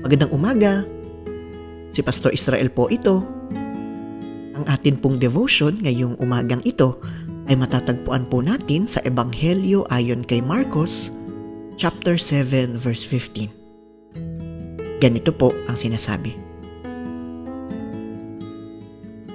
[0.00, 0.80] Magandang umaga.
[1.92, 3.20] Si Pastor Israel po ito.
[4.56, 6.96] Ang atin pong devotion ngayong umagang ito
[7.52, 11.12] ay matatagpuan po natin sa Ebanghelyo ayon kay Marcos,
[11.76, 13.52] chapter 7, verse 15.
[15.04, 16.32] Ganito po ang sinasabi.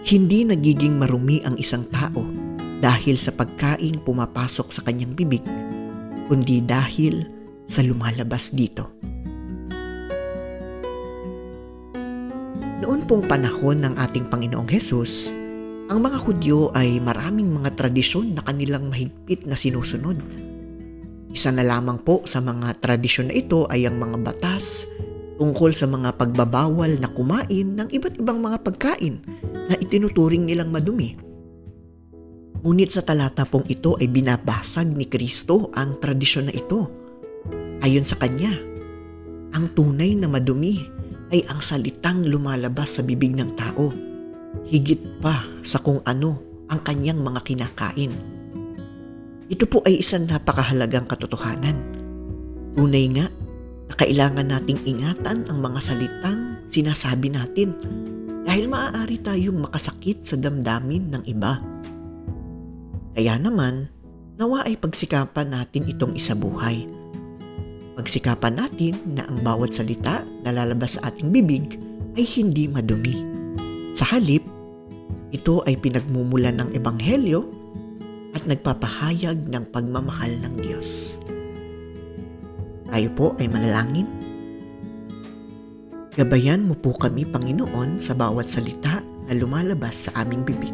[0.01, 2.25] Hindi nagiging marumi ang isang tao
[2.81, 5.45] dahil sa pagkaing pumapasok sa kanyang bibig,
[6.25, 7.29] kundi dahil
[7.69, 8.89] sa lumalabas dito.
[12.75, 15.31] Noon pong panahon ng ating Panginoong Hesus,
[15.87, 20.19] ang mga Hudyo ay maraming mga tradisyon na kanilang mahigpit na sinusunod.
[21.31, 24.83] Isa na lamang po sa mga tradisyon na ito ay ang mga batas
[25.39, 29.23] tungkol sa mga pagbabawal na kumain ng iba't ibang mga pagkain
[29.71, 31.15] na itinuturing nilang madumi.
[32.59, 36.91] Ngunit sa talata pong ito ay binabasag ni Kristo ang tradisyon na ito.
[37.87, 38.51] Ayon sa kanya,
[39.55, 40.94] ang tunay na madumi
[41.33, 43.89] ay ang salitang lumalabas sa bibig ng tao,
[44.69, 48.13] higit pa sa kung ano ang kanyang mga kinakain.
[49.45, 51.77] Ito po ay isang napakahalagang katotohanan.
[52.73, 53.29] Tunay nga
[53.85, 57.77] na kailangan nating ingatan ang mga salitang sinasabi natin
[58.45, 61.61] dahil maaari tayong makasakit sa damdamin ng iba.
[63.15, 63.89] Kaya naman,
[64.35, 66.94] nawa ay pagsikapan natin itong isabuhay.
[67.95, 71.79] Pagsikapan natin na ang bawat salita na lalabas sa ating bibig
[72.19, 73.23] ay hindi madumi.
[73.95, 74.43] Sa halip,
[75.31, 77.47] ito ay pinagmumulan ng Ebanghelyo
[78.35, 81.15] at nagpapahayag ng pagmamahal ng Diyos.
[82.91, 84.11] Tayo po ay manalangin.
[86.19, 90.71] Gabayan mo po kami, Panginoon, sa bawat salita na lumalabas sa aming bibig.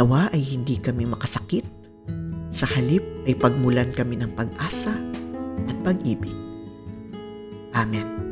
[0.00, 1.64] Nawa ay hindi kami makasakit.
[2.48, 4.96] Sa halip ay pagmulan kami ng pag-asa
[5.70, 6.34] at pag-ibig.
[7.74, 8.29] Amen.